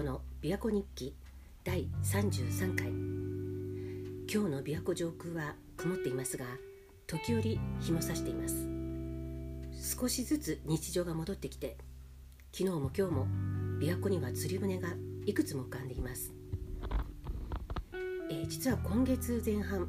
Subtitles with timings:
[0.00, 1.14] 子の琵琶湖日記
[1.62, 2.86] 第33回。
[4.32, 6.46] 今日の琵琶湖上空は曇っていますが
[7.06, 8.66] 時折日も差しています。
[9.98, 11.76] 少しずつ日常が戻ってきて
[12.50, 13.26] 昨日も今日も
[13.78, 14.88] 琵琶湖には釣り船が
[15.26, 16.32] いくつも浮かんでいます、
[18.30, 19.88] えー、実は今月前半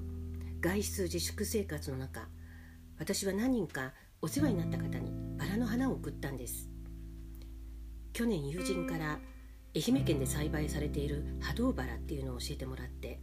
[0.60, 2.28] 外出自粛生活の中
[3.00, 6.70] 私は何人かお世話になった方にバラの花を送ったんです。
[8.14, 9.20] 去年友人から
[9.76, 13.20] 愛媛県で栽培されている波動バラっていうのを教えてもらって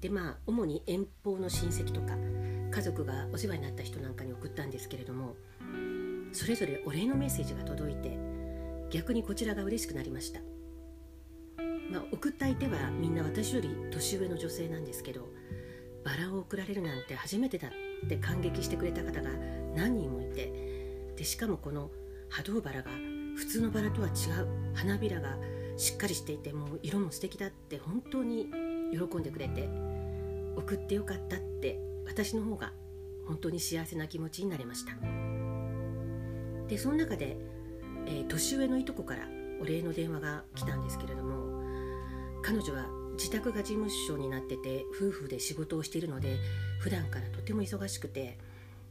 [0.00, 2.16] でまあ主に遠方の親戚とか
[2.70, 5.36] 家族がお世話になった人なんかに送ったんですけれども
[6.32, 8.18] それぞれお礼のメッセージが届いて
[8.90, 10.40] 逆にこちらが嬉しくなりました、
[11.90, 15.28] まあ、送った相手はみんな私より年上の女性なんですけど
[16.04, 19.30] バラを贈られるなんて初めてだって感激してくれた方が
[19.76, 21.90] 何人もいてでしかもこの
[22.30, 22.90] 波動バラが
[23.36, 25.36] 普通のバラとは違う花びらが
[25.80, 28.46] しっかりしていてもう色も素敵だって本当に
[28.92, 29.66] 喜んでくれて
[30.54, 32.74] 送ってよかったって私の方が
[33.26, 34.92] 本当に幸せな気持ちになれました。
[36.68, 37.38] でその中で、
[38.06, 39.26] えー、年上のいとこから
[39.62, 41.62] お礼の電話が来たんですけれども
[42.42, 46.36] 彼女は自宅が事務所になってて夫婦で仕事をしているので
[46.80, 48.36] 普段からとても忙しくて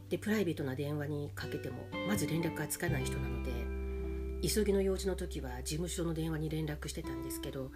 [0.09, 3.51] でプライベートな電話にかけてもまず連絡がつかない人なので
[4.41, 7.71] 急ぎの用事の時は事務所の電話に連絡してたんですけど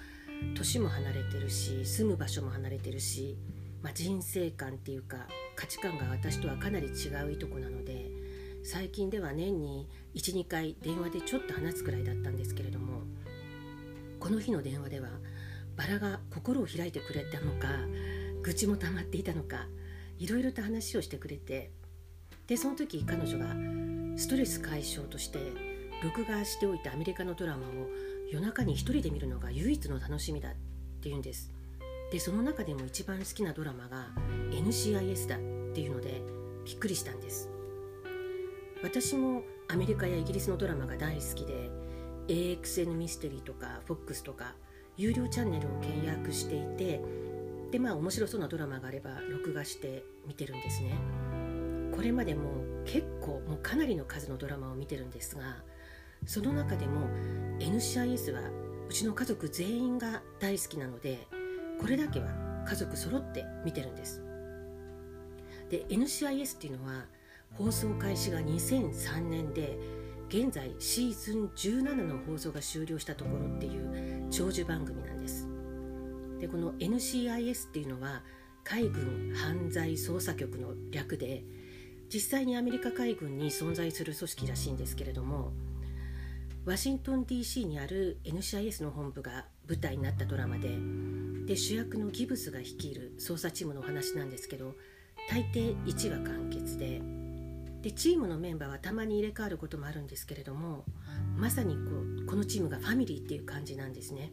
[0.55, 3.37] 年も離れてるし住む場所も離れてるし、
[3.81, 8.09] まあ、人生観っていうか価値観が私とはかなり違ういとこなので
[8.63, 13.01] 最近では年に12回電話でちょっと話すくらいだったんですけれども
[14.19, 15.09] この日の電話では
[15.75, 17.67] バラが心を開いてくれたのか
[18.41, 19.67] 愚痴も溜まっていたのか
[20.17, 21.71] いろいろと話をしてくれて
[22.47, 23.47] でその時彼女が
[24.17, 25.72] ストレス解消として
[26.03, 27.87] 録画しておいたアメリカのドラマを
[28.29, 30.53] 夜中に一人で見るのが唯一の楽しみだっ
[31.01, 31.49] ていうんです。
[32.11, 34.07] でその中でも一番好きなドラマが
[34.51, 35.39] NCIS だっ
[35.73, 36.21] ていうので
[36.65, 37.49] びっくりしたんです。
[38.83, 41.71] 私もアメリカやイギリスのドラマが大好きで
[42.27, 44.55] AXN ミステリーとか FOX とか
[44.97, 47.01] 有料チャンネルを契約していて
[47.71, 50.97] でまあ面白そうなドラマがあれば録画して見てるんですね。
[51.95, 52.49] これまでも
[52.85, 55.63] 結構もうかなりの数のドラマを見てるんですが
[56.25, 57.07] その中でも
[57.59, 58.41] NCIS は
[58.89, 61.27] うちの家族全員が大好きなので
[61.79, 62.27] これだけは
[62.67, 64.23] 家族揃って見てるんです。
[65.69, 67.05] で NCIS っていうのは
[67.51, 69.77] 放送開始が2003年で
[70.29, 75.47] 現在シーズン17の放送が終了したところっていう長寿番組なんです。
[76.39, 78.23] でこの NCIS っていうのは
[78.63, 81.43] 海軍犯罪捜査局の略で
[82.13, 85.51] 実際にアメリカ海軍に存在する組織らしいんですけれども
[86.65, 90.69] ワシントン DC にある NCIS の本部が舞台になったドラマで
[91.45, 94.75] で主役のギブスが率いる捜査チームのお話なんですけど
[95.29, 97.01] 大抵1話完結で
[97.81, 100.85] でチームのメンバーはたまに入れ替わることもあるんですけれども
[101.35, 101.81] まさにこ
[102.23, 104.31] うこのチームがファミリーっていう感じなんですね。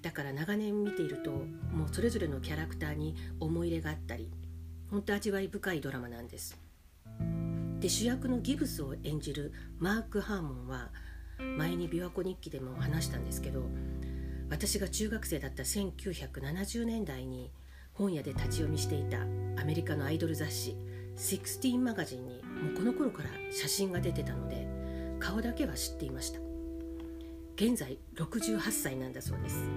[0.00, 4.30] だから長年見ているともうそれぞれのキャラクターに思い入れがあったり
[4.90, 6.58] 本当味わい深いドラマなんです。
[7.78, 10.90] で主役のギブスを演じるマーク・ハーモンは
[11.56, 13.64] 前に琵琶湖日記でも話したんですけど
[14.50, 17.50] 私が中学生だった1970年代に
[17.94, 19.22] 本屋で立ち読みしていた
[19.60, 20.76] アメリカのアイドル雑誌
[21.16, 24.66] 「16マガジン」にもうこの頃から写真が出てたので
[25.18, 26.40] 顔だけは知っていました。
[27.54, 29.68] 現在68歳なんだそうです。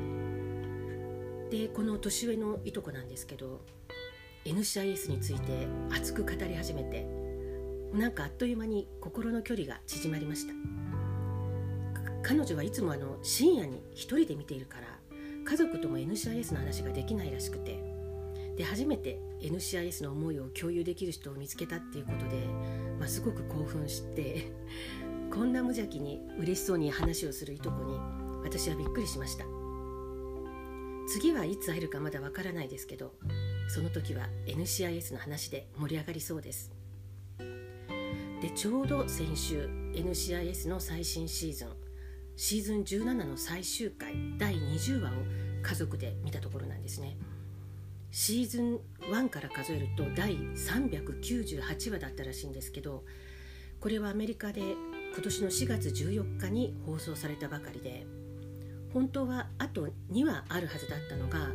[1.51, 3.61] でこの年上のいとこなんですけど
[4.45, 7.05] NCIS について熱く語り始めて
[7.93, 10.53] なんかあっという間に心の距離が縮まりました。
[12.27, 14.87] 彼女はいつもあの深夜に一人で見ているから
[15.45, 17.95] 家族とも NCIS の話ができないらしくて。
[18.57, 22.37] で初めて NCIS の思いを共有できる人を見つけたっていうことで、
[22.97, 24.49] まあ、すごく興奮して
[25.29, 27.97] こんな無邪気に嬉しそうに話をするいとこに
[28.43, 29.45] 私はびっくりしました。
[31.07, 33.13] 次はいつ会えるかまだわからないですけど
[33.67, 36.71] その時は NCIS の話で盛り上がりそうです。
[38.41, 41.74] でちょうど先週 NCIS の最新シーズン
[42.37, 45.13] シーズン17の最終回第20話を
[45.61, 47.17] 家族で見たところなんですね。
[48.11, 48.79] シーズン
[49.09, 53.03] 1から数えると第398話だったらしいんですけど
[53.81, 58.05] これはアメリカで今年の4月14日に放送されたばかりで
[58.93, 61.49] 本当はあと2話あるはずだったのが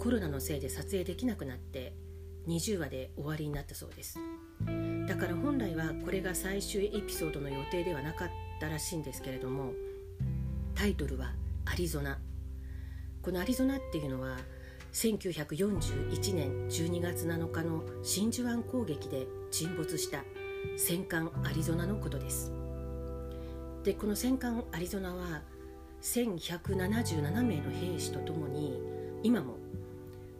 [0.00, 1.94] コロナのせいで撮影できなくなって
[2.48, 4.18] 20話で終わりになったそうです。
[5.06, 8.28] だから本来はこれが最終エピソードの予定ではなかっ
[8.60, 9.72] たらしいんですけれども
[10.74, 11.34] タイトルは
[11.64, 12.18] 「アリゾナ」
[13.22, 14.38] このアリゾナっていうのは
[14.92, 20.24] 1941年12月7日の真珠湾攻撃で沈没した
[20.76, 22.52] 戦艦アリゾナのことです。
[23.84, 25.42] でこの戦艦アリゾナは
[26.02, 28.80] 1177名の兵士とともに
[29.22, 29.56] 今も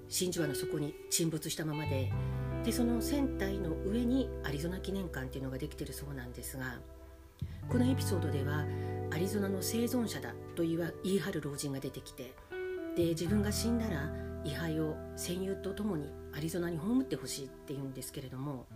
[0.09, 2.13] 真珠湾の底に沈没したままで
[2.65, 6.79] でその船体の上にアリゾナ記念館っていうのができてるそうなんですが
[7.69, 8.65] このエピソードでは
[9.13, 10.73] アリゾナの生存者だと言
[11.05, 12.35] い張る老人が出てきて
[12.97, 14.11] で自分が死んだら
[14.43, 18.67] 位牌を戦友と共にアリゾナに葬ってほしいって言うんですけれども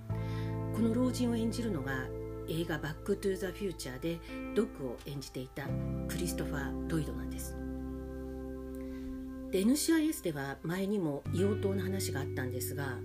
[0.75, 2.06] この老人を演じるのが
[2.49, 4.21] 映画「バック・トゥ・ザ・フューチャー」で
[4.55, 5.67] ドッグを演じていた
[6.06, 7.56] クリストファー・ロイドなんです。
[9.50, 12.99] で NCIS では前にも硫黄島の話があったんですが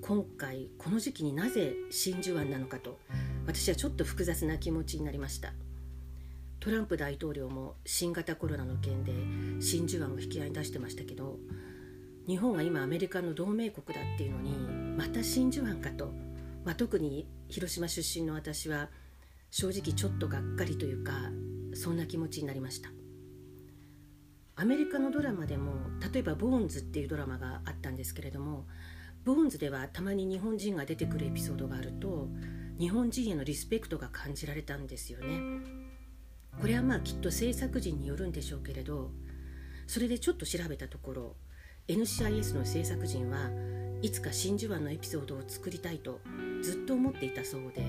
[0.00, 2.98] 今回この時期になぜ真珠湾なのかと
[3.46, 5.52] 私はちょっと複雑な気持ちになりました。
[6.64, 9.12] トランプ大統領も新型コロナの件で
[9.60, 11.36] 真珠湾を引き合いに出してましたけど
[12.26, 14.56] 日本は今アメリカの同盟国だっていうのに
[14.96, 16.10] また真珠湾かと、
[16.64, 18.88] まあ、特に広島出身の私は
[19.50, 21.12] 正直ちょっとがっかりというか
[21.74, 22.88] そんな気持ちになりました。
[24.56, 25.74] アメリカのドラマでも
[26.12, 28.66] 例えば「ボーンズ」っていうドラマがあったんですけれども
[29.24, 32.30] ボーンズではたまに日本人が出てくるエピソードがあると
[32.78, 35.83] 日本人へのリスペクトが感じられたんですよね。
[36.60, 39.10] これはまあきっと制作陣によるんでしょうけれど
[39.86, 41.36] それでちょっと調べたところ
[41.88, 43.50] NCIS の制作陣は
[44.00, 46.20] いつか真珠湾のエピソードを作りたいと
[46.62, 47.82] ずっと思っていたそうで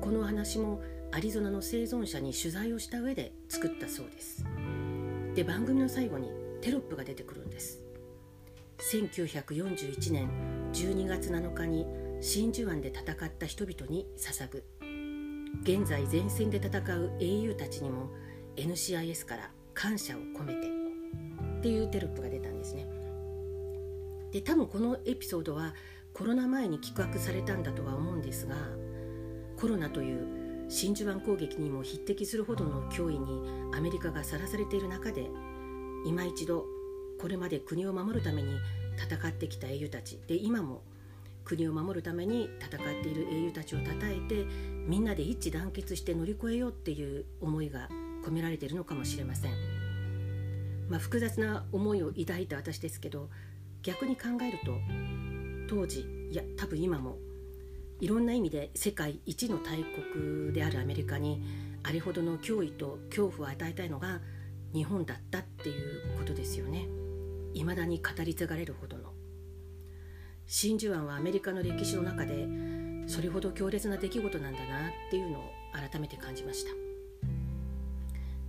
[0.00, 0.82] この話も
[1.12, 4.44] アリゾナの生存者に取材をした上で作ったそうです。
[5.34, 6.28] で番組の最後に
[6.60, 7.80] テロップが出てくるんです。
[8.90, 10.28] 1941年
[10.72, 11.86] 12月7日に
[12.20, 14.64] 真珠湾で戦った人々に捧ぐ。
[15.62, 18.10] 現在前線で戦う英雄たちにも
[18.56, 20.68] NCIS から感謝を込めて
[21.58, 22.86] っていうテロップが出たんですね。
[24.32, 25.74] で多分このエピソードは
[26.12, 28.56] コロナ前に企画されたんだとは思うんですが
[29.56, 35.28] コロナという真珠湾攻撃にも匹敵するほどの脅威にアメリカがさらされている中で
[36.04, 36.66] 今一度
[37.20, 38.58] これまで国を守るために
[38.96, 40.20] 戦ってきた英雄たち。
[40.26, 40.82] で今も
[41.44, 44.46] 国を守るために戦っている英雄たちをたたえて
[44.86, 47.88] みんなで一致団結して乗り越えようっていう思いが
[48.24, 49.52] 込められているのかもしれません、
[50.88, 53.28] まあ、複雑な思いを抱いた私ですけど
[53.82, 54.78] 逆に考えると
[55.68, 57.16] 当時いや多分今も
[58.00, 61.42] いろんな意味で世界一の大国であるアメリカに
[61.82, 64.20] あれほどの脅威と恐怖を与えたいのが
[64.72, 66.86] 日本だったっていうことですよね。
[67.54, 69.12] 未だに語り継がれるほどの。
[70.46, 72.46] 真珠湾はアメリカの歴史の中で
[73.06, 76.70] それほど強烈な出来事なんだなっていうのを改めて感じました。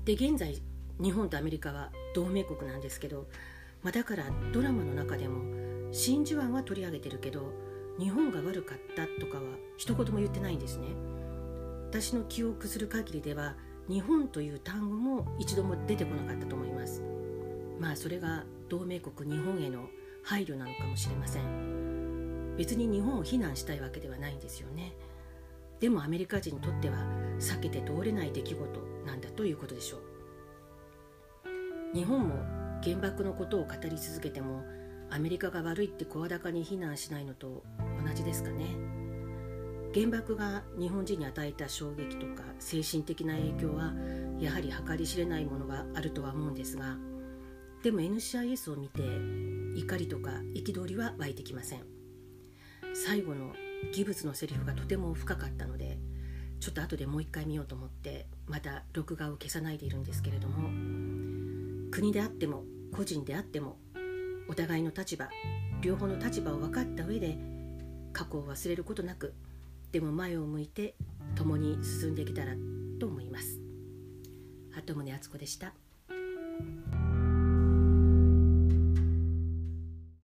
[0.05, 0.61] で現在
[1.01, 3.27] 日本とアメリカは同盟国なんですけど
[3.85, 5.43] まあ、だからドラマの中でも
[5.91, 7.53] 真珠湾は取り上げてるけど
[7.99, 9.43] 日本が悪かったとかは
[9.77, 10.87] 一言も言ってないんですね。
[11.91, 13.55] 私の記憶する限りでは
[13.87, 17.03] 日本という単語も一度も出てこなかったと思います。
[17.79, 19.87] まあそれが同盟国日本への
[20.23, 21.94] 配慮なのかもしれません。
[22.57, 24.93] 別に日本を非難したいわけではないんですよね。
[25.79, 26.97] でもアメリカ人にとっては
[27.39, 30.01] 避けて通れない出来事なんだということでしょう。
[31.93, 32.35] 日本も
[32.83, 34.63] 原爆のことを語り続けても
[35.09, 37.63] アメリカが悪いって声高に非難しないのと
[38.05, 38.65] 同じですかね。
[39.93, 43.93] 原爆が日本人に与えた衝撃とか精神的な影響は
[44.39, 46.97] やはり計り知れないものがあるとは思うんですが
[47.81, 49.01] でも NCIS を見て
[49.79, 51.94] 怒りとか憤りは湧いてきません。
[52.95, 53.53] 最後の
[53.93, 55.97] ギブスのセリフがとても深かったので
[56.61, 60.69] ちょっと後でもう一回見ようと思ってまた録画を消さないでいるんですけれども
[61.91, 62.63] 国であっても
[62.95, 63.77] 個人であっても
[64.47, 65.27] お互いの立場
[65.81, 67.37] 両方の立場を分かった上で
[68.13, 69.33] 過去を忘れることなく
[69.91, 70.95] でも前を向いて
[71.35, 72.53] 共に進んできたら
[72.99, 73.59] と思います
[74.71, 75.73] 鳩宗敦子でした。